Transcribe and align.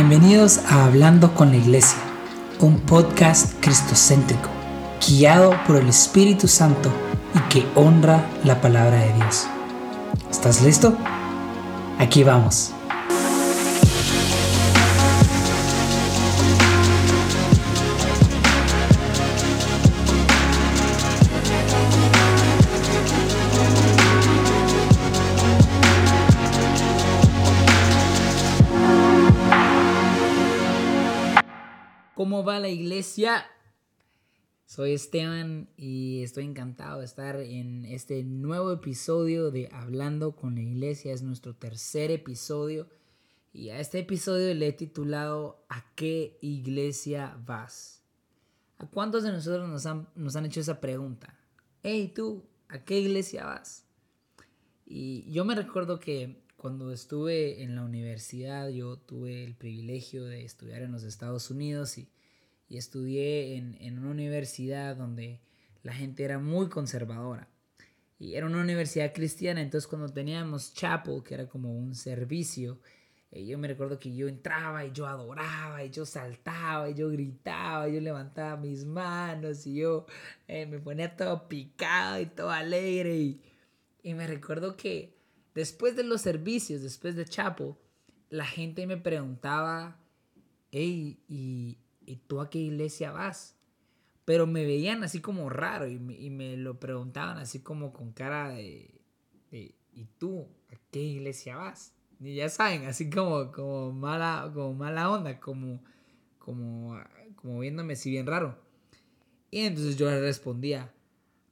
Bienvenidos 0.00 0.58
a 0.58 0.84
Hablando 0.84 1.34
con 1.34 1.50
la 1.50 1.56
Iglesia, 1.56 1.98
un 2.60 2.78
podcast 2.78 3.54
cristocéntrico, 3.60 4.48
guiado 5.04 5.56
por 5.66 5.74
el 5.74 5.88
Espíritu 5.88 6.46
Santo 6.46 6.88
y 7.34 7.40
que 7.48 7.66
honra 7.74 8.24
la 8.44 8.60
palabra 8.60 9.00
de 9.00 9.12
Dios. 9.14 9.48
¿Estás 10.30 10.62
listo? 10.62 10.96
Aquí 11.98 12.22
vamos. 12.22 12.77
¿Cómo 32.28 32.44
va 32.44 32.60
la 32.60 32.68
iglesia? 32.68 33.46
Soy 34.66 34.92
Esteban 34.92 35.70
y 35.78 36.22
estoy 36.22 36.44
encantado 36.44 36.98
de 36.98 37.06
estar 37.06 37.36
en 37.36 37.86
este 37.86 38.22
nuevo 38.22 38.70
episodio 38.70 39.50
de 39.50 39.70
Hablando 39.72 40.36
con 40.36 40.56
la 40.56 40.60
Iglesia. 40.60 41.14
Es 41.14 41.22
nuestro 41.22 41.54
tercer 41.56 42.10
episodio 42.10 42.86
y 43.54 43.70
a 43.70 43.80
este 43.80 44.00
episodio 44.00 44.54
le 44.54 44.66
he 44.66 44.72
titulado 44.74 45.64
¿A 45.70 45.86
qué 45.94 46.36
iglesia 46.42 47.34
vas? 47.46 48.02
¿A 48.76 48.86
cuántos 48.86 49.22
de 49.22 49.32
nosotros 49.32 49.66
nos 49.66 49.86
han, 49.86 50.06
nos 50.14 50.36
han 50.36 50.44
hecho 50.44 50.60
esa 50.60 50.82
pregunta? 50.82 51.34
Hey 51.82 52.12
tú, 52.14 52.44
¿a 52.68 52.84
qué 52.84 53.00
iglesia 53.00 53.46
vas? 53.46 53.86
Y 54.84 55.24
yo 55.32 55.46
me 55.46 55.54
recuerdo 55.54 55.98
que 55.98 56.42
cuando 56.58 56.92
estuve 56.92 57.62
en 57.62 57.74
la 57.74 57.84
universidad, 57.84 58.68
yo 58.68 58.98
tuve 58.98 59.44
el 59.44 59.54
privilegio 59.54 60.26
de 60.26 60.44
estudiar 60.44 60.82
en 60.82 60.92
los 60.92 61.04
Estados 61.04 61.50
Unidos 61.50 61.96
y, 61.96 62.10
estudié 62.76 63.56
en, 63.56 63.98
una 63.98 64.10
universidad 64.10 64.96
donde 64.96 65.40
la 65.82 65.92
gente 65.92 66.24
era 66.24 66.38
muy 66.38 66.68
conservadora. 66.68 67.48
Y 68.18 68.34
era 68.34 68.46
una 68.46 68.60
universidad 68.60 69.12
cristiana, 69.12 69.62
entonces 69.62 69.88
cuando 69.88 70.08
teníamos 70.08 70.74
chapel, 70.74 71.22
que 71.22 71.34
era 71.34 71.48
como 71.48 71.72
un 71.72 71.94
servicio, 71.94 72.80
eh, 73.30 73.46
yo 73.46 73.58
me 73.58 73.68
recuerdo 73.68 73.98
que 73.98 74.14
yo 74.14 74.26
entraba 74.26 74.84
y 74.84 74.92
yo 74.92 75.06
adoraba 75.06 75.84
y 75.84 75.90
yo 75.90 76.04
saltaba 76.04 76.90
y 76.90 76.94
yo 76.94 77.10
gritaba 77.10 77.88
y 77.88 77.94
yo 77.94 78.00
levantaba 78.00 78.56
mis 78.56 78.84
manos 78.84 79.66
y 79.66 79.76
yo 79.76 80.06
eh, 80.48 80.66
me 80.66 80.78
ponía 80.78 81.14
todo 81.16 81.48
picado 81.48 82.20
y 82.20 82.26
todo 82.26 82.50
alegre. 82.50 83.16
Y, 83.16 83.40
y 84.02 84.14
me 84.14 84.26
recuerdo 84.26 84.76
que 84.76 85.18
Después 85.58 85.96
de 85.96 86.04
los 86.04 86.20
servicios, 86.20 86.82
después 86.82 87.16
de 87.16 87.24
Chapo, 87.24 87.76
la 88.30 88.46
gente 88.46 88.86
me 88.86 88.96
preguntaba, 88.96 89.98
hey, 90.70 91.18
¿y, 91.26 91.78
tú 92.16 92.40
a 92.40 92.50
qué 92.50 92.58
iglesia 92.58 93.12
vas? 93.12 93.56
Pero 94.24 94.46
me 94.46 94.64
veían 94.64 95.04
así 95.04 95.20
como 95.20 95.48
raro 95.48 95.88
y 95.88 95.98
me, 95.98 96.56
lo 96.56 96.78
preguntaban 96.78 97.38
así 97.38 97.60
como 97.60 97.92
con 97.92 98.12
cara 98.12 98.50
de, 98.50 98.90
¿y 99.50 100.04
tú 100.18 100.46
a 100.70 100.76
qué 100.90 101.02
iglesia 101.02 101.56
vas? 101.56 101.94
Y 102.20 102.34
ya 102.34 102.48
saben, 102.48 102.86
así 102.86 103.08
como, 103.08 103.52
como, 103.52 103.92
mala, 103.92 104.50
como 104.52 104.74
mala 104.74 105.10
onda, 105.10 105.38
como, 105.40 105.80
como, 106.38 107.00
como 107.36 107.60
viéndome 107.60 107.94
así 107.94 108.10
bien 108.10 108.26
raro. 108.26 108.58
Y 109.50 109.60
entonces 109.60 109.96
yo 109.96 110.10
le 110.10 110.20
respondía, 110.20 110.92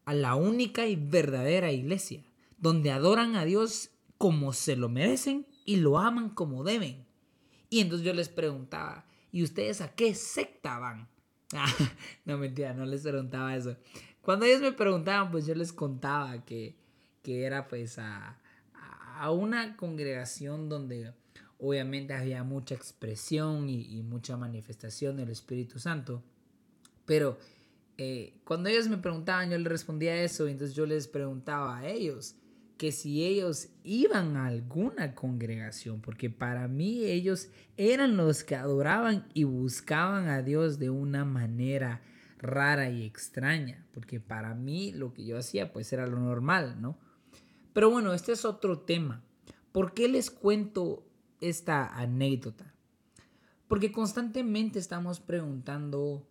a 0.05 0.15
la 0.15 0.35
única 0.35 0.87
y 0.87 0.97
verdadera 0.97 1.73
iglesia, 1.73 2.23
donde 2.59 2.91
adoran 2.91 3.37
a 3.37 3.45
Dios 3.45 3.91
como 4.19 4.53
se 4.53 4.77
lo 4.77 4.89
merecen 4.89 5.47
y 5.65 5.77
lo 5.77 5.99
aman 5.99 6.31
como 6.31 6.65
deben. 6.65 7.05
Y 7.71 7.81
entonces 7.81 8.07
yo 8.07 8.15
les 8.15 8.29
preguntaba, 8.29 9.05
¿y 9.33 9.43
ustedes 9.43 9.81
a 9.81 9.95
qué 9.95 10.15
secta 10.15 10.79
van? 10.79 11.09
no 12.25 12.39
mentira, 12.39 12.75
no 12.75 12.85
les 12.87 13.03
preguntaba 13.03 13.55
eso. 13.55 13.77
Cuando 14.21 14.45
ellos 14.45 14.61
me 14.61 14.73
preguntaban, 14.73 15.31
pues 15.31 15.47
yo 15.47 15.55
les 15.55 15.73
contaba 15.73 16.45
que, 16.45 16.77
que 17.23 17.45
era 17.45 17.69
pues 17.69 17.99
a, 17.99 18.39
a, 19.19 19.31
una 19.31 19.77
congregación 19.77 20.69
donde 20.69 21.13
obviamente 21.59 22.13
había 22.13 22.43
mucha 22.43 22.75
expresión 22.75 23.69
y, 23.69 24.03
mucha 24.03 24.37
manifestación 24.37 25.17
del 25.17 25.31
Espíritu 25.31 25.79
Santo. 25.79 26.23
Pero 27.05 27.39
eh, 27.99 28.35
cuando 28.45 28.69
ellos 28.69 28.89
me 28.89 28.99
preguntaban, 28.99 29.51
yo 29.51 29.59
les 29.59 29.69
respondía 29.69 30.21
eso, 30.23 30.49
entonces 30.49 30.77
yo 30.77 30.87
les 30.87 31.07
preguntaba 31.07 31.79
a 31.79 31.89
ellos, 31.89 32.35
que 32.77 32.93
si 32.93 33.25
ellos 33.25 33.69
iban 33.85 34.37
a 34.37 34.47
alguna 34.47 35.15
congregación, 35.15 36.01
porque 36.01 36.29
para 36.31 36.69
mí 36.69 37.05
ellos 37.05 37.49
eran 37.77 38.17
los 38.17 38.45
que 38.45 38.55
adoraban 38.55 39.27
y 39.33 39.45
buscaban 39.45 40.29
a 40.29 40.43
Dios 40.43 40.79
de 40.79 40.91
una 40.91 41.25
manera 41.25 42.03
rara 42.39 42.91
y 42.91 43.05
extraña, 43.05 43.87
porque 43.93 44.21
para 44.21 44.55
mí 44.55 44.93
lo 44.93 45.15
que 45.15 45.25
yo 45.25 45.39
hacía 45.39 45.73
pues 45.73 45.93
era 45.93 46.07
lo 46.07 46.19
normal, 46.19 46.81
¿no? 46.81 46.99
Pero 47.73 47.91
bueno, 47.91 48.13
este 48.13 48.33
es 48.33 48.45
otro 48.45 48.81
tema. 48.81 49.23
¿Por 49.73 49.95
qué 49.95 50.09
les 50.09 50.31
cuento 50.31 51.07
esta 51.41 51.87
anécdota? 51.87 52.75
Porque 53.69 53.93
constantemente 53.93 54.79
estamos 54.79 55.21
preguntando, 55.21 56.27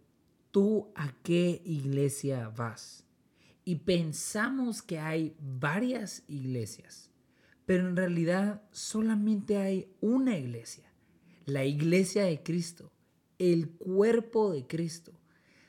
¿tú 0.51 0.91
a 0.95 1.11
qué 1.21 1.61
iglesia 1.65 2.49
vas? 2.49 3.04
Y 3.65 3.77
pensamos 3.77 4.83
que 4.83 4.99
hay 4.99 5.35
varias 5.39 6.23
iglesias, 6.27 7.09
pero 7.65 7.89
en 7.89 7.95
realidad 7.95 8.61
solamente 8.71 9.57
hay 9.57 9.91
una 10.01 10.37
iglesia, 10.37 10.93
la 11.45 11.65
iglesia 11.65 12.25
de 12.25 12.43
Cristo, 12.43 12.91
el 13.39 13.71
cuerpo 13.71 14.51
de 14.53 14.67
Cristo. 14.67 15.13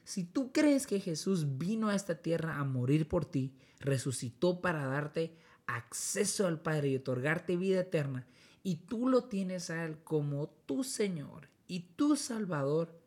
Si 0.05 0.25
tú 0.25 0.53
crees 0.53 0.87
que 0.87 1.01
Jesús 1.01 1.57
vino 1.57 1.89
a 1.89 1.97
esta 1.97 2.21
tierra 2.21 2.59
a 2.59 2.65
morir 2.65 3.09
por 3.09 3.25
ti, 3.25 3.55
resucitó 3.81 4.61
para 4.61 4.87
darte 4.87 5.35
acceso 5.67 6.47
al 6.47 6.61
Padre 6.61 6.91
y 6.91 6.97
otorgarte 6.97 7.57
vida 7.57 7.81
eterna, 7.81 8.27
y 8.63 8.77
tú 8.77 9.09
lo 9.09 9.25
tienes 9.25 9.71
a 9.71 9.85
Él 9.85 9.99
como 10.05 10.49
tu 10.67 10.85
Señor 10.85 11.49
y 11.67 11.81
tu 11.97 12.15
Salvador, 12.15 13.01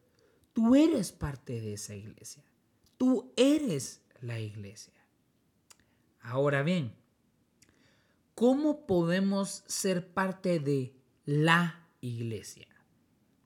tú 0.54 0.76
eres 0.76 1.12
parte 1.12 1.62
de 1.62 1.74
esa 1.74 1.96
iglesia. 1.96 2.44
Tú 2.98 3.32
eres 3.38 4.02
la 4.22 4.40
iglesia. 4.40 4.94
Ahora 6.22 6.64
bien, 6.64 6.94
¿cómo 8.36 8.86
podemos 8.86 9.64
ser 9.68 10.14
parte 10.14 10.60
de 10.60 10.94
la 11.26 11.88
iglesia? 12.02 12.68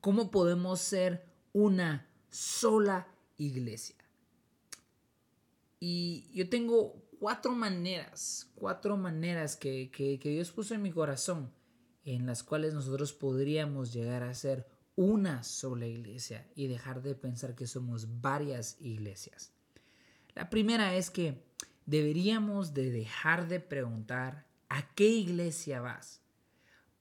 ¿Cómo 0.01 0.31
podemos 0.31 0.81
ser 0.81 1.25
una 1.53 2.07
sola 2.29 3.07
iglesia? 3.37 3.95
Y 5.79 6.29
yo 6.33 6.49
tengo 6.49 7.03
cuatro 7.19 7.53
maneras, 7.53 8.51
cuatro 8.55 8.97
maneras 8.97 9.55
que, 9.55 9.89
que, 9.91 10.17
Dios 10.29 10.51
puso 10.51 10.73
en 10.73 10.81
mi 10.81 10.91
corazón 10.91 11.53
en 12.03 12.25
las 12.25 12.43
cuales 12.43 12.73
nosotros 12.73 13.13
podríamos 13.13 13.93
llegar 13.93 14.23
a 14.23 14.33
ser 14.33 14.67
una 14.97 15.41
sola 15.43 15.87
iglesia 15.87 16.45
y 16.53 16.67
dejar 16.67 17.01
de 17.01 17.15
pensar 17.15 17.55
que 17.55 17.65
somos 17.65 18.19
varias 18.19 18.75
iglesias. 18.81 19.52
La 20.35 20.49
primera 20.49 20.95
es 20.95 21.11
que 21.11 21.43
deberíamos 21.85 22.73
de 22.73 22.89
dejar 22.89 23.47
de 23.47 23.59
preguntar 23.59 24.47
a 24.69 24.93
qué 24.95 25.07
iglesia 25.07 25.81
vas. 25.81 26.21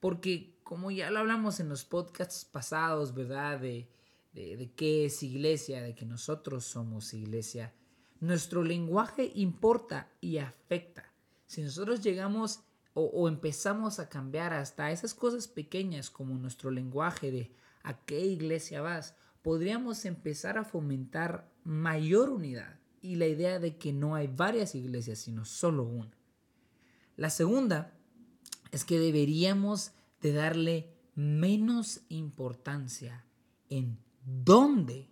Porque 0.00 0.58
como 0.62 0.90
ya 0.90 1.10
lo 1.10 1.20
hablamos 1.20 1.60
en 1.60 1.68
los 1.68 1.84
podcasts 1.84 2.44
pasados, 2.44 3.14
¿verdad? 3.14 3.60
De, 3.60 3.88
de, 4.32 4.72
qué 4.76 5.06
es 5.06 5.22
iglesia, 5.22 5.82
de 5.82 5.94
que 5.94 6.04
nosotros 6.04 6.64
somos 6.64 7.14
iglesia. 7.14 7.72
Nuestro 8.20 8.62
lenguaje 8.62 9.32
importa 9.34 10.10
y 10.20 10.38
afecta. 10.38 11.12
Si 11.46 11.62
nosotros 11.62 12.02
llegamos 12.02 12.60
o, 12.94 13.26
empezamos 13.28 13.98
a 13.98 14.10
cambiar 14.10 14.52
hasta 14.52 14.90
esas 14.90 15.14
cosas 15.14 15.48
pequeñas 15.48 16.10
como 16.10 16.36
nuestro 16.36 16.70
lenguaje 16.70 17.30
de 17.30 17.54
a 17.82 18.04
qué 18.04 18.20
iglesia 18.20 18.82
vas, 18.82 19.16
podríamos 19.40 20.04
empezar 20.04 20.58
a 20.58 20.64
fomentar 20.64 21.50
mayor 21.64 22.28
unidad 22.28 22.81
y 23.02 23.16
la 23.16 23.26
idea 23.26 23.58
de 23.58 23.76
que 23.76 23.92
no 23.92 24.14
hay 24.14 24.28
varias 24.28 24.74
iglesias, 24.74 25.18
sino 25.18 25.44
solo 25.44 25.82
una. 25.82 26.16
La 27.16 27.28
segunda 27.28 27.92
es 28.70 28.84
que 28.84 28.98
deberíamos 28.98 29.92
de 30.20 30.32
darle 30.32 30.94
menos 31.14 32.00
importancia 32.08 33.26
en 33.68 33.98
dónde 34.24 35.10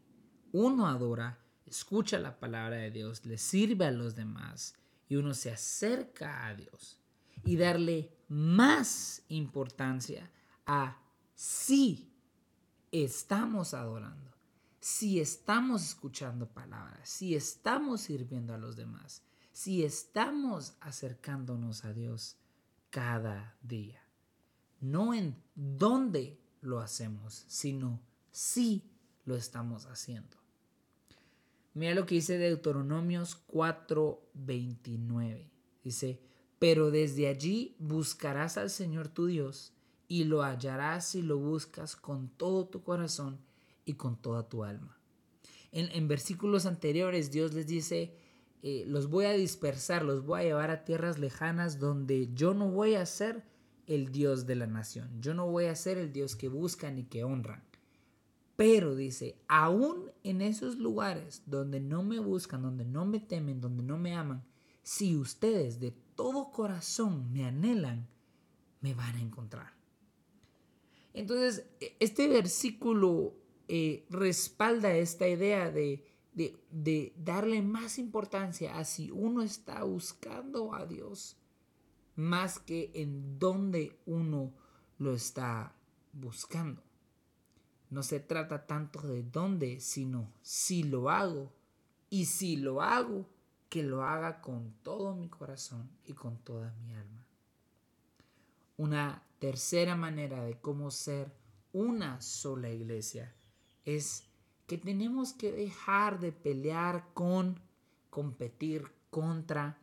uno 0.53 0.87
adora, 0.87 1.39
escucha 1.67 2.19
la 2.19 2.39
palabra 2.39 2.77
de 2.77 2.91
Dios, 2.91 3.27
le 3.27 3.39
sirve 3.39 3.87
a 3.87 3.91
los 3.91 4.15
demás 4.15 4.75
y 5.09 5.17
uno 5.17 5.35
se 5.35 5.51
acerca 5.51 6.47
a 6.47 6.55
Dios 6.55 7.01
y 7.45 7.57
darle 7.57 8.13
más 8.29 9.23
importancia 9.29 10.31
a 10.67 11.03
si 11.35 12.13
estamos 12.93 13.75
adorando 13.75 14.31
si 14.81 15.21
estamos 15.21 15.85
escuchando 15.85 16.49
palabras, 16.49 17.09
si 17.09 17.35
estamos 17.35 18.01
sirviendo 18.01 18.55
a 18.55 18.59
los 18.59 18.77
demás, 18.77 19.23
si 19.53 19.85
estamos 19.85 20.75
acercándonos 20.81 21.85
a 21.85 21.93
Dios 21.93 22.37
cada 22.89 23.57
día. 23.63 24.01
No 24.81 25.13
en 25.13 25.37
dónde 25.55 26.41
lo 26.63 26.81
hacemos, 26.81 27.45
sino 27.47 28.01
sí 28.31 28.91
lo 29.27 29.37
estamos 29.37 29.85
haciendo. 29.85 30.39
Mira 31.75 31.95
lo 31.95 32.07
que 32.07 32.15
dice 32.15 32.39
Deuteronomios 32.39 33.37
4:29. 33.49 35.51
Dice, 35.85 36.21
pero 36.59 36.91
desde 36.91 37.29
allí 37.29 37.77
buscarás 37.79 38.57
al 38.57 38.71
Señor 38.71 39.09
tu 39.09 39.27
Dios 39.27 39.75
y 40.09 40.25
lo 40.25 40.43
hallarás 40.43 41.07
si 41.07 41.23
lo 41.23 41.39
buscas 41.39 41.97
con 41.97 42.29
todo 42.31 42.67
tu 42.67 42.83
corazón 42.83 43.39
y 43.85 43.95
con 43.95 44.21
toda 44.21 44.49
tu 44.49 44.65
alma. 44.65 44.99
En, 45.73 46.09
versículos 46.09 46.67
anteriores 46.67 47.31
Dios 47.31 47.55
les 47.55 47.67
dice, 47.67 48.17
eh, 48.63 48.85
los 48.87 49.09
voy 49.09 49.27
a 49.27 49.33
dispersar, 49.33 50.05
los 50.05 50.25
voy 50.25 50.41
a 50.41 50.45
llevar 50.45 50.71
a 50.71 50.85
tierras 50.85 51.19
lejanas 51.19 51.79
donde 51.79 52.29
yo 52.35 52.55
no 52.55 52.71
voy 52.71 52.95
a 52.95 53.07
ser 53.07 53.45
el 53.87 54.11
Dios 54.11 54.47
de 54.47 54.57
la 54.57 54.67
nación, 54.67 55.21
yo 55.21 55.33
no 55.35 55.47
voy 55.47 55.67
a 55.67 55.77
ser 55.77 55.99
el 55.99 56.13
Dios 56.13 56.35
que 56.35 56.49
buscan 56.49 56.99
y 56.99 57.05
que 57.05 57.25
honran. 57.25 57.63
Pero 58.57 58.95
dice, 58.95 59.41
aún 59.49 60.11
en 60.23 60.43
esos 60.43 60.77
lugares 60.77 61.43
donde 61.47 61.81
no 61.81 62.03
me 62.03 62.19
buscan, 62.19 62.63
donde 62.63 62.85
no 62.85 63.07
me 63.07 63.21
temen, 63.21 63.61
donde 63.61 63.83
no 63.83 63.97
me 63.97 64.15
aman, 64.15 64.45
si 64.83 65.17
ustedes 65.17 65.81
de 65.81 65.93
todo 66.15 66.51
corazón 66.51 67.33
me 67.33 67.45
anhelan, 67.45 68.09
me 68.81 68.93
van 68.93 69.17
a 69.17 69.21
encontrar. 69.21 69.73
Entonces, 71.15 71.65
e, 71.81 71.97
este 72.01 72.29
versículo 72.29 73.40
eh, 73.73 74.05
respalda 74.11 74.93
esta 74.97 75.29
idea 75.29 75.71
de, 75.71 76.05
de, 76.35 77.13
darle 77.17 77.63
más 77.63 77.99
importancia 77.99 78.77
a 78.77 78.85
si 78.85 79.13
uno 79.13 79.43
está 79.43 79.85
buscando 79.85 80.75
a 80.75 80.87
Dios 80.87 81.37
más 82.17 82.59
que 82.59 82.91
en 82.95 83.39
dónde 83.39 83.97
uno 84.07 84.53
lo 84.99 85.15
está 85.15 85.73
buscando. 86.13 86.83
No 87.91 88.03
se 88.03 88.19
trata 88.19 88.67
tanto 88.67 89.03
de 89.03 89.23
dónde, 89.23 89.79
sino 89.79 90.33
si 90.43 90.83
lo 90.83 91.09
hago. 91.09 91.53
Y 92.09 92.25
si 92.25 92.57
lo 92.57 92.83
hago, 92.83 93.29
que 93.69 93.85
lo 93.85 94.03
haga 94.03 94.41
con 94.41 94.75
todo 94.83 95.15
mi 95.15 95.29
corazón 95.29 95.89
y 96.05 96.15
con 96.15 96.39
toda 96.39 96.75
mi 96.83 96.93
alma. 96.93 97.25
Una 98.79 99.23
tercera 99.39 99.95
manera 99.95 100.43
de 100.43 100.61
cómo 100.61 100.91
ser 100.91 101.33
una 101.73 102.21
sola 102.21 102.69
iglesia 102.69 103.33
es 103.85 104.25
que 104.67 104.79
tenemos 104.79 105.33
que 105.33 105.51
dejar 105.51 106.21
de 106.21 106.33
pelear 106.33 107.13
con, 107.13 107.61
competir 108.09 108.93
contra 109.11 109.79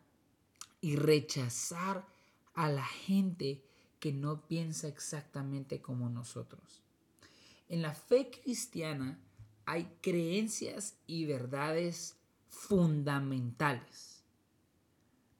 y 0.81 0.95
rechazar 0.95 2.07
a 2.53 2.69
la 2.69 2.85
gente 2.85 3.63
que 3.99 4.13
no 4.13 4.47
piensa 4.47 4.87
exactamente 4.87 5.81
como 5.81 6.09
nosotros. 6.09 6.81
En 7.67 7.81
la 7.81 7.93
fe 7.93 8.29
cristiana 8.29 9.19
hay 9.65 9.97
creencias 10.01 10.95
y 11.05 11.25
verdades 11.25 12.15
fundamentales, 12.47 14.23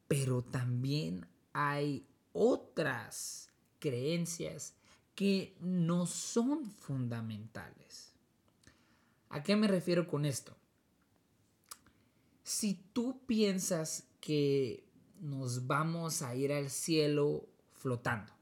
pero 0.07 0.43
también 0.43 1.25
hay 1.53 2.05
otras 2.33 3.49
creencias 3.79 4.73
que 5.15 5.55
no 5.61 6.05
son 6.05 6.69
fundamentales. 6.69 8.16
¿A 9.29 9.43
qué 9.43 9.55
me 9.55 9.67
refiero 9.67 10.07
con 10.07 10.25
esto? 10.25 10.55
Si 12.43 12.75
tú 12.93 13.25
piensas 13.25 14.07
que 14.19 14.85
nos 15.19 15.67
vamos 15.67 16.21
a 16.21 16.35
ir 16.35 16.53
al 16.53 16.69
cielo 16.69 17.47
flotando, 17.73 18.37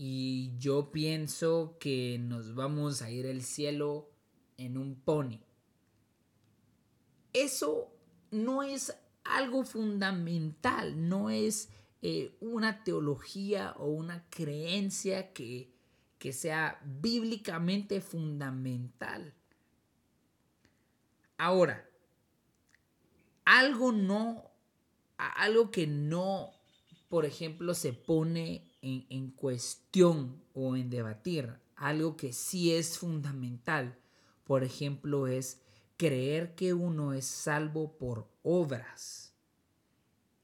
y 0.00 0.56
yo 0.58 0.92
pienso 0.92 1.76
que 1.80 2.18
nos 2.20 2.54
vamos 2.54 3.02
a 3.02 3.10
ir 3.10 3.26
al 3.26 3.42
cielo 3.42 4.08
en 4.56 4.78
un 4.78 4.94
pony. 4.94 5.40
Eso 7.32 7.92
no 8.30 8.62
es 8.62 8.96
algo 9.24 9.64
fundamental, 9.64 11.08
no 11.08 11.30
es 11.30 11.70
eh, 12.02 12.36
una 12.40 12.84
teología 12.84 13.74
o 13.78 13.88
una 13.88 14.24
creencia 14.30 15.32
que, 15.32 15.74
que 16.18 16.32
sea 16.32 16.80
bíblicamente 16.84 18.00
fundamental. 18.00 19.34
Ahora, 21.38 21.88
algo 23.44 23.92
no, 23.92 24.50
algo 25.16 25.70
que 25.70 25.86
no, 25.86 26.52
por 27.08 27.24
ejemplo, 27.24 27.74
se 27.74 27.92
pone 27.92 28.68
en, 28.82 29.30
cuestión 29.30 30.42
o 30.52 30.76
en 30.76 30.90
debatir 30.90 31.58
algo 31.76 32.16
que 32.16 32.32
sí 32.32 32.74
es 32.74 32.98
fundamental, 32.98 33.96
por 34.44 34.64
ejemplo, 34.64 35.28
es 35.28 35.62
creer 35.96 36.56
que 36.56 36.74
uno 36.74 37.12
es 37.12 37.24
salvo 37.24 37.96
por 37.96 38.28
obras 38.42 39.32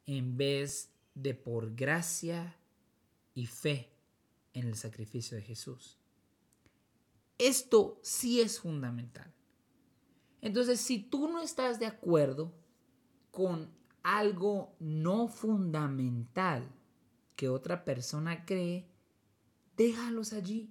en 0.07 0.37
vez 0.37 0.91
de 1.15 1.35
por 1.35 1.75
gracia 1.75 2.57
y 3.35 3.47
fe 3.47 3.91
en 4.53 4.69
el 4.69 4.77
sacrificio 4.77 5.37
de 5.37 5.43
Jesús. 5.43 5.99
Esto 7.37 7.99
sí 8.03 8.41
es 8.41 8.61
fundamental. 8.61 9.35
Entonces, 10.45 10.79
si 10.79 10.99
tú 10.99 11.27
no 11.27 11.41
estás 11.41 11.81
de 11.81 11.87
acuerdo 11.87 12.53
con 13.31 13.71
algo 14.03 14.77
no 14.79 15.27
fundamental, 15.27 16.71
que 17.35 17.49
otra 17.49 17.87
persona 17.87 18.45
cree, 18.45 18.87
déjalos 19.75 20.35
allí. 20.35 20.71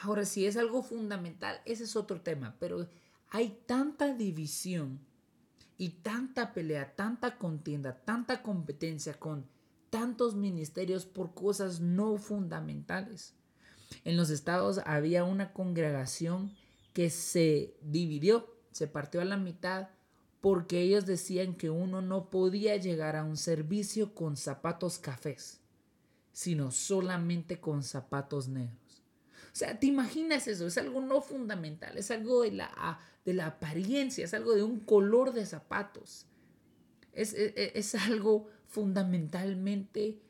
Ahora, 0.00 0.24
si 0.24 0.46
es 0.46 0.56
algo 0.56 0.84
fundamental, 0.84 1.60
ese 1.64 1.82
es 1.82 1.96
otro 1.96 2.20
tema, 2.20 2.54
pero 2.60 2.88
hay 3.28 3.60
tanta 3.66 4.14
división 4.14 5.00
y 5.76 5.88
tanta 5.88 6.54
pelea, 6.54 6.94
tanta 6.94 7.38
contienda, 7.38 8.04
tanta 8.04 8.40
competencia 8.40 9.18
con 9.18 9.48
tantos 9.90 10.36
ministerios 10.36 11.06
por 11.06 11.34
cosas 11.34 11.80
no 11.80 12.18
fundamentales. 12.18 13.34
En 14.04 14.16
los 14.16 14.30
estados 14.30 14.78
había 14.86 15.24
una 15.24 15.52
congregación 15.52 16.54
que 16.92 17.10
se 17.10 17.74
dividió, 17.82 18.54
se 18.70 18.86
partió 18.86 19.20
a 19.20 19.24
la 19.24 19.36
mitad 19.36 19.88
porque 20.40 20.80
ellos 20.80 21.06
decían 21.06 21.54
que 21.54 21.70
uno 21.70 22.02
no 22.02 22.28
podía 22.28 22.76
llegar 22.76 23.14
a 23.14 23.24
un 23.24 23.36
servicio 23.36 24.12
con 24.12 24.36
zapatos 24.36 24.98
cafés, 24.98 25.60
sino 26.32 26.72
solamente 26.72 27.60
con 27.60 27.84
zapatos 27.84 28.48
negros. 28.48 29.04
O 29.52 29.54
sea, 29.54 29.78
¿te 29.78 29.86
imaginas 29.86 30.48
eso? 30.48 30.66
Es 30.66 30.78
algo 30.78 31.00
no 31.00 31.20
fundamental, 31.20 31.96
es 31.96 32.10
algo 32.10 32.42
de 32.42 32.52
la, 32.52 32.98
de 33.24 33.34
la 33.34 33.46
apariencia, 33.46 34.24
es 34.24 34.34
algo 34.34 34.54
de 34.54 34.64
un 34.64 34.80
color 34.80 35.32
de 35.32 35.46
zapatos. 35.46 36.26
Es, 37.12 37.34
e, 37.34 37.54
e, 37.54 37.72
es, 37.74 37.94
algo 37.94 38.48
fundamentalmente, 38.66 40.22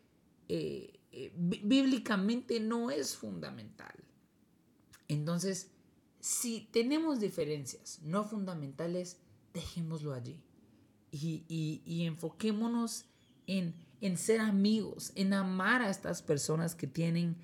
eh, 0.49 1.01
eh, 1.13 1.33
bíblicamente 1.37 2.61
no 2.61 2.91
es 2.91 3.17
fundamental. 3.17 3.95
Entonces, 5.09 5.71
si 6.23 6.69
tenemos 6.71 7.19
diferencias 7.19 7.99
no 8.05 8.23
fundamentales, 8.23 9.19
dejémoslo 9.53 10.15
allí. 10.15 10.41
Y, 11.11 12.05
enfoquémonos 12.07 13.07
en, 13.49 13.75
ser 14.17 14.41
amigos, 14.41 15.11
en 15.17 15.33
amar 15.33 15.83
a 15.83 15.91
estas 15.91 16.23
personas 16.23 16.77
que 16.77 16.87
tienen 16.87 17.37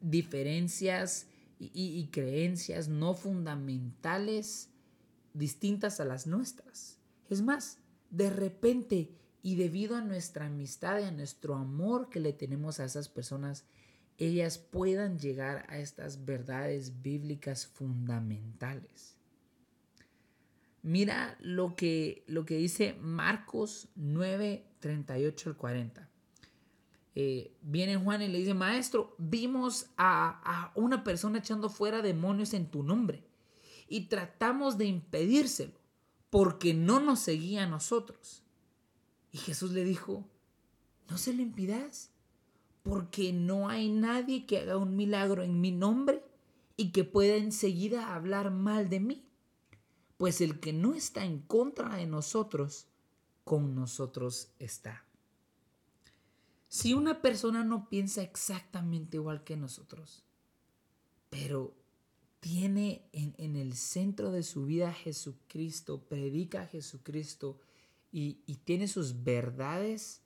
diferencias 0.00 1.26
y, 1.58 1.70
y, 1.74 2.06
creencias 2.06 2.88
no 2.88 3.12
fundamentales 3.12 4.70
distintas 5.34 6.00
a 6.00 6.06
las 6.06 6.26
nuestras. 6.26 6.98
Es 7.28 7.42
más, 7.42 7.80
de 8.08 8.30
repente 8.30 9.10
y 9.42 9.56
debido 9.56 9.94
a 9.94 10.00
nuestra 10.00 10.46
amistad 10.46 11.00
y 11.00 11.04
a 11.04 11.10
nuestro 11.10 11.54
amor 11.54 12.08
que 12.08 12.18
le 12.18 12.32
tenemos 12.32 12.80
a 12.80 12.86
esas 12.86 13.10
personas, 13.10 13.66
ellas 14.18 14.58
puedan 14.58 15.18
llegar 15.18 15.66
a 15.68 15.78
estas 15.78 16.24
verdades 16.24 17.02
bíblicas 17.02 17.66
fundamentales. 17.66 19.16
Mira 20.82 21.36
lo 21.40 21.76
que, 21.76 22.24
lo 22.26 22.44
que 22.44 22.56
dice 22.56 22.94
Marcos 23.00 23.88
9, 23.94 24.66
38 24.80 25.50
al 25.50 25.56
40. 25.56 26.08
Eh, 27.14 27.54
viene 27.62 27.96
Juan 27.96 28.22
y 28.22 28.28
le 28.28 28.38
dice, 28.38 28.54
maestro, 28.54 29.14
vimos 29.18 29.90
a, 29.96 30.40
a 30.44 30.72
una 30.74 31.04
persona 31.04 31.38
echando 31.38 31.68
fuera 31.68 32.02
demonios 32.02 32.54
en 32.54 32.70
tu 32.70 32.82
nombre 32.82 33.22
y 33.86 34.06
tratamos 34.06 34.78
de 34.78 34.86
impedírselo 34.86 35.78
porque 36.30 36.72
no 36.72 36.98
nos 36.98 37.20
seguía 37.20 37.64
a 37.64 37.68
nosotros. 37.68 38.42
Y 39.30 39.38
Jesús 39.38 39.72
le 39.72 39.84
dijo, 39.84 40.26
no 41.10 41.18
se 41.18 41.34
lo 41.34 41.42
impidas, 41.42 42.11
porque 42.82 43.32
no 43.32 43.68
hay 43.68 43.90
nadie 43.90 44.46
que 44.46 44.58
haga 44.58 44.76
un 44.76 44.96
milagro 44.96 45.42
en 45.42 45.60
mi 45.60 45.70
nombre 45.70 46.22
y 46.76 46.90
que 46.90 47.04
pueda 47.04 47.36
enseguida 47.36 48.14
hablar 48.14 48.50
mal 48.50 48.88
de 48.88 49.00
mí 49.00 49.24
pues 50.22 50.40
el 50.40 50.60
que 50.60 50.72
no 50.72 50.94
está 50.94 51.24
en 51.24 51.40
contra 51.40 51.96
de 51.96 52.06
nosotros, 52.06 52.86
con 53.42 53.74
nosotros 53.74 54.52
está. 54.60 55.04
Si 56.68 56.94
una 56.94 57.20
persona 57.20 57.64
no 57.64 57.88
piensa 57.88 58.22
exactamente 58.22 59.16
igual 59.16 59.42
que 59.42 59.56
nosotros, 59.56 60.22
pero 61.28 61.74
tiene 62.38 63.02
en, 63.10 63.56
el 63.56 63.74
centro 63.74 64.30
de 64.30 64.44
su 64.44 64.64
vida 64.64 64.90
a 64.90 64.94
Jesucristo, 64.94 66.04
predica 66.04 66.62
a 66.62 66.66
Jesucristo 66.68 67.58
y, 68.12 68.38
y 68.46 68.58
tiene 68.58 68.86
sus 68.86 69.24
verdades 69.24 70.21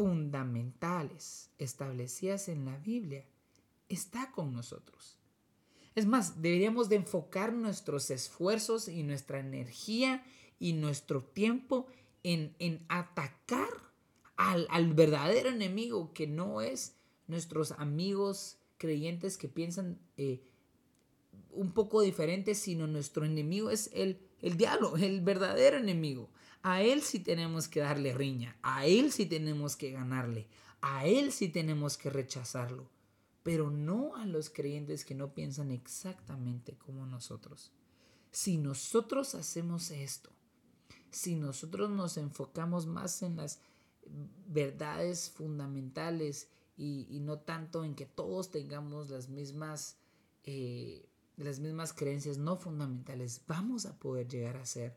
fundamentales 0.00 1.50
establecidas 1.58 2.48
en 2.48 2.64
la 2.64 2.78
Biblia, 2.78 3.22
está 3.90 4.32
con 4.32 4.50
nosotros. 4.50 5.18
Es 5.94 6.06
más, 6.06 6.40
deberíamos 6.40 6.88
de 6.88 6.96
enfocar 6.96 7.52
nuestros 7.52 8.10
esfuerzos 8.10 8.88
y 8.88 9.02
nuestra 9.02 9.40
energía 9.40 10.24
y 10.58 10.72
nuestro 10.72 11.22
tiempo 11.22 11.86
en, 12.22 12.56
en 12.60 12.82
atacar 12.88 13.68
al, 14.36 14.66
al, 14.70 14.94
verdadero 14.94 15.50
enemigo 15.50 16.14
que 16.14 16.26
no 16.26 16.62
es 16.62 16.94
nuestros 17.26 17.72
amigos 17.72 18.56
creyentes 18.78 19.36
que 19.36 19.48
piensan 19.48 19.98
eh, 20.16 20.40
un 21.52 21.72
poco 21.72 22.00
diferente, 22.00 22.54
sino 22.54 22.86
nuestro 22.86 23.26
enemigo 23.26 23.68
es 23.68 23.90
el, 23.92 24.18
el 24.40 24.56
diablo, 24.56 24.96
el 24.96 25.20
verdadero 25.20 25.76
enemigo. 25.76 26.30
A 26.62 26.82
él 26.82 27.02
sí 27.02 27.20
tenemos 27.20 27.68
que 27.68 27.80
darle 27.80 28.12
riña, 28.12 28.56
a 28.62 28.86
él 28.86 29.12
sí 29.12 29.26
tenemos 29.26 29.76
que 29.76 29.90
ganarle, 29.92 30.46
a 30.80 31.06
él 31.06 31.32
sí 31.32 31.48
tenemos 31.48 31.96
que 31.96 32.10
rechazarlo 32.10 32.90
pero 33.42 33.70
no 33.70 34.16
a 34.16 34.26
los 34.26 34.50
creyentes 34.50 35.04
que 35.04 35.14
no 35.14 35.32
piensan 35.32 35.70
exactamente 35.70 36.76
como 36.76 37.06
nosotros. 37.06 37.72
Si 38.30 38.58
nosotros 38.58 39.34
hacemos 39.34 39.90
esto, 39.90 40.30
si 41.10 41.34
nosotros 41.34 41.90
nos 41.90 42.16
enfocamos 42.16 42.86
más 42.86 43.22
en 43.22 43.36
las 43.36 43.60
verdades 44.46 45.30
fundamentales 45.30 46.48
y, 46.76 47.18
no 47.20 47.38
tanto 47.40 47.84
en 47.84 47.94
que 47.94 48.06
todos 48.06 48.50
tengamos 48.50 49.10
las 49.10 49.28
mismas, 49.28 49.96
eh, 50.44 51.06
las 51.36 51.60
mismas 51.60 51.92
creencias 51.92 52.38
no 52.38 52.56
fundamentales, 52.56 53.42
vamos 53.46 53.86
a 53.86 53.98
poder 53.98 54.28
llegar 54.28 54.56
a 54.56 54.66
ser 54.66 54.96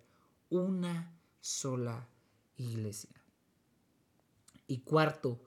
una 0.50 1.12
sola 1.44 2.08
iglesia. 2.56 3.12
Y 4.68 4.80
cuarto, 4.80 5.42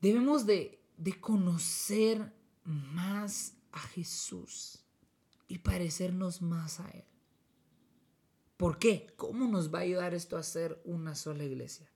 debemos 0.00 0.44
de 0.46 0.80
de 1.00 1.18
conocer 1.18 2.30
más 2.64 3.54
a 3.72 3.80
Jesús 3.80 4.84
y 5.48 5.58
parecernos 5.58 6.42
más 6.42 6.78
a 6.78 6.88
Él. 6.90 7.04
¿Por 8.58 8.78
qué? 8.78 9.14
¿Cómo 9.16 9.48
nos 9.48 9.72
va 9.72 9.78
a 9.78 9.82
ayudar 9.82 10.12
esto 10.12 10.36
a 10.36 10.42
ser 10.42 10.78
una 10.84 11.14
sola 11.14 11.44
iglesia? 11.44 11.90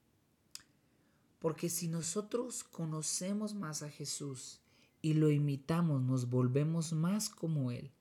Porque 1.38 1.68
si 1.68 1.87
nosotros 1.88 2.64
conocemos 2.64 3.54
más 3.54 3.83
a 3.83 3.90
Jesús 3.90 4.62
y 5.02 5.12
lo 5.12 5.30
imitamos, 5.30 6.00
nos 6.00 6.30
volvemos 6.30 6.94
más 6.94 7.28
como 7.28 7.71
Él, 7.71 7.92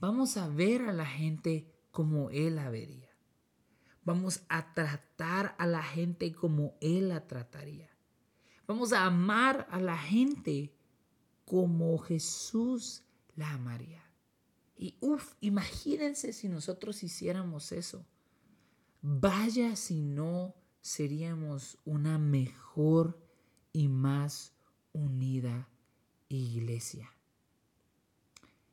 vamos 0.00 0.38
a 0.38 0.48
ver 0.48 0.82
a 0.82 0.94
la 0.94 1.04
gente 1.04 1.70
como 1.90 2.30
Él 2.30 2.56
la 2.56 2.70
vería. 2.70 3.09
Vamos 4.10 4.42
a 4.48 4.74
tratar 4.74 5.54
a 5.56 5.68
la 5.68 5.84
gente 5.84 6.32
como 6.32 6.76
Él 6.80 7.10
la 7.10 7.28
trataría. 7.28 7.88
Vamos 8.66 8.92
a 8.92 9.04
amar 9.04 9.68
a 9.70 9.78
la 9.78 9.96
gente 9.96 10.74
como 11.44 11.96
Jesús 11.96 13.04
la 13.36 13.52
amaría. 13.52 14.02
Y 14.76 14.96
uff, 15.00 15.34
imagínense 15.40 16.32
si 16.32 16.48
nosotros 16.48 17.04
hiciéramos 17.04 17.70
eso. 17.70 18.04
Vaya 19.00 19.76
si 19.76 20.00
no 20.02 20.56
seríamos 20.80 21.78
una 21.84 22.18
mejor 22.18 23.16
y 23.72 23.86
más 23.86 24.54
unida 24.92 25.68
iglesia. 26.28 27.08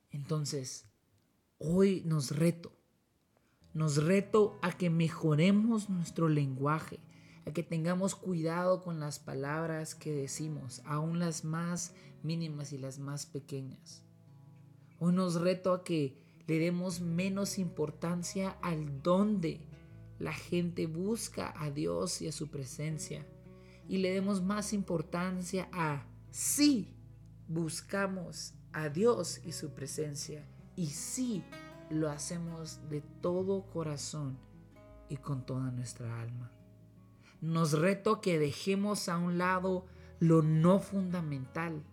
Entonces, 0.09 0.85
hoy 1.59 2.01
nos 2.05 2.31
reto, 2.31 2.75
nos 3.77 4.03
reto 4.03 4.57
a 4.63 4.71
que 4.71 4.89
mejoremos 4.89 5.87
nuestro 5.87 6.29
lenguaje, 6.29 6.99
a 7.45 7.51
que 7.51 7.61
tengamos 7.61 8.15
cuidado 8.15 8.81
con 8.81 8.99
las 8.99 9.19
palabras 9.19 9.93
que 9.93 10.11
decimos, 10.11 10.81
aún 10.83 11.19
las 11.19 11.45
más 11.45 11.93
mínimas 12.23 12.73
y 12.73 12.79
las 12.79 12.97
más 12.97 13.27
pequeñas. 13.27 14.03
Hoy 14.99 15.13
nos 15.13 15.35
reto 15.35 15.73
a 15.73 15.83
que 15.83 16.17
le 16.47 16.57
demos 16.57 17.01
menos 17.01 17.59
importancia 17.59 18.57
al 18.63 19.03
dónde 19.03 19.61
la 20.17 20.33
gente 20.33 20.87
busca 20.87 21.53
a 21.55 21.69
Dios 21.69 22.23
y 22.23 22.29
a 22.29 22.31
su 22.31 22.47
presencia 22.47 23.27
y 23.87 23.99
le 23.99 24.09
demos 24.09 24.41
más 24.41 24.73
importancia 24.73 25.69
a 25.71 26.03
si 26.31 26.95
buscamos 27.47 28.55
a 28.73 28.89
Dios 28.89 29.39
y 29.45 29.51
su 29.51 29.69
presencia 29.75 30.43
y 30.75 30.87
si 30.87 31.43
lo 31.89 32.09
hacemos 32.09 32.79
de 32.89 33.01
todo 33.21 33.63
corazón 33.67 34.37
y 35.09 35.17
con 35.17 35.45
toda 35.45 35.71
nuestra 35.71 36.21
alma 36.21 36.51
nos 37.41 37.73
reto 37.73 38.19
que 38.21 38.39
dejemos 38.39 39.09
a 39.09 39.17
un 39.17 39.37
lado 39.37 39.85
lo 40.19 40.41
no 40.41 40.79
fundamental 40.79 41.83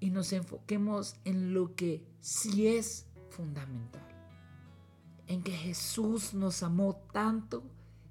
y 0.00 0.10
nos 0.10 0.32
enfoquemos 0.32 1.16
en 1.24 1.54
lo 1.54 1.74
que 1.74 2.04
sí 2.20 2.66
es 2.66 3.06
fundamental. 3.30 4.02
En 5.26 5.42
que 5.42 5.52
Jesús 5.52 6.34
nos 6.34 6.62
amó 6.62 6.96
tanto 7.12 7.62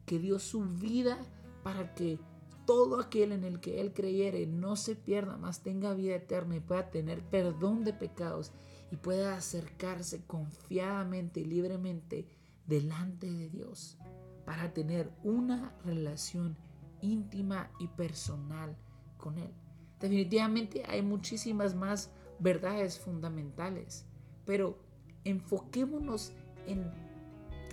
que 0.05 0.19
dio 0.19 0.39
su 0.39 0.63
vida 0.63 1.17
para 1.63 1.93
que 1.95 2.19
todo 2.65 2.99
aquel 2.99 3.31
en 3.31 3.43
el 3.43 3.59
que 3.59 3.81
Él 3.81 3.93
creyere 3.93 4.45
no 4.45 4.75
se 4.75 4.95
pierda, 4.95 5.37
más 5.37 5.63
tenga 5.63 5.93
vida 5.93 6.15
eterna 6.15 6.55
y 6.55 6.59
pueda 6.59 6.91
tener 6.91 7.21
perdón 7.23 7.83
de 7.83 7.93
pecados 7.93 8.51
y 8.91 8.97
pueda 8.97 9.35
acercarse 9.35 10.23
confiadamente 10.25 11.41
y 11.41 11.45
libremente 11.45 12.27
delante 12.65 13.29
de 13.31 13.49
Dios 13.49 13.97
para 14.45 14.73
tener 14.73 15.11
una 15.23 15.73
relación 15.83 16.57
íntima 17.01 17.69
y 17.79 17.87
personal 17.87 18.77
con 19.17 19.37
Él. 19.37 19.51
Definitivamente 19.99 20.83
hay 20.87 21.01
muchísimas 21.01 21.75
más 21.75 22.11
verdades 22.39 22.99
fundamentales, 22.99 24.05
pero 24.45 24.79
enfoquémonos 25.23 26.33
en 26.67 26.91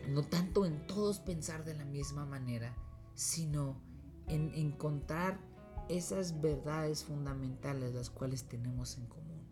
no 0.09 0.23
tanto 0.23 0.67
en 0.67 0.87
todos 0.87 1.21
pensar 1.21 1.65
de 1.65 1.75
la 1.75 1.85
misma 1.85 2.27
manera, 2.27 2.75
sino 3.15 3.81
en 4.27 4.53
encontrar 4.55 5.39
esas 5.89 6.41
verdades 6.41 7.05
fundamentales 7.05 7.95
las 7.95 8.11
cuales 8.11 8.45
tenemos 8.45 8.97
en 8.99 9.07
común. 9.07 9.44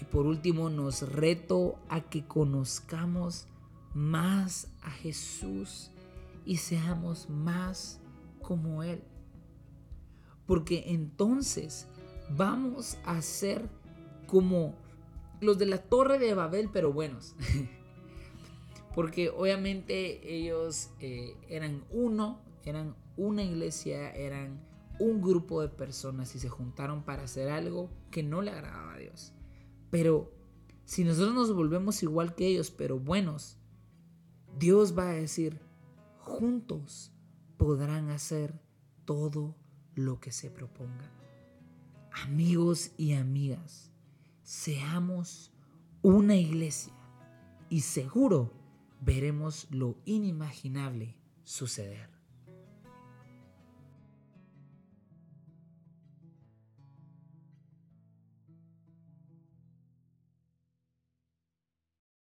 Y 0.00 0.04
por 0.04 0.26
último, 0.26 0.70
nos 0.70 1.02
reto 1.02 1.78
a 1.88 2.00
que 2.02 2.24
conozcamos 2.24 3.46
más 3.94 4.68
a 4.82 4.90
Jesús 4.90 5.90
y 6.44 6.58
seamos 6.58 7.28
más 7.28 8.00
como 8.40 8.82
Él. 8.82 9.02
Porque 10.46 10.84
entonces 10.86 11.88
vamos 12.30 12.96
a 13.04 13.20
ser 13.22 13.68
como 14.26 14.74
los 15.40 15.58
de 15.58 15.66
la 15.66 15.78
torre 15.78 16.18
de 16.18 16.34
Babel, 16.34 16.70
pero 16.72 16.92
buenos. 16.92 17.34
Porque 18.94 19.30
obviamente 19.30 20.34
ellos 20.34 20.90
eh, 21.00 21.36
eran 21.48 21.84
uno, 21.90 22.40
eran 22.64 22.96
una 23.16 23.42
iglesia, 23.42 24.10
eran 24.12 24.60
un 24.98 25.20
grupo 25.22 25.60
de 25.60 25.68
personas 25.68 26.34
y 26.34 26.38
se 26.38 26.48
juntaron 26.48 27.02
para 27.02 27.24
hacer 27.24 27.50
algo 27.50 27.90
que 28.10 28.22
no 28.22 28.42
le 28.42 28.50
agradaba 28.50 28.94
a 28.94 28.98
Dios. 28.98 29.32
Pero 29.90 30.32
si 30.84 31.04
nosotros 31.04 31.34
nos 31.34 31.54
volvemos 31.54 32.02
igual 32.02 32.34
que 32.34 32.46
ellos, 32.46 32.70
pero 32.70 32.98
buenos, 32.98 33.58
Dios 34.58 34.96
va 34.96 35.10
a 35.10 35.14
decir, 35.14 35.60
juntos 36.18 37.12
podrán 37.56 38.10
hacer 38.10 38.60
todo 39.04 39.54
lo 39.94 40.20
que 40.20 40.32
se 40.32 40.50
propongan. 40.50 41.10
Amigos 42.24 42.92
y 42.96 43.12
amigas, 43.12 43.90
seamos 44.42 45.52
una 46.02 46.36
iglesia 46.36 46.92
y 47.68 47.82
seguro 47.82 48.52
veremos 49.00 49.68
lo 49.70 49.96
inimaginable 50.04 51.16
suceder. 51.44 52.17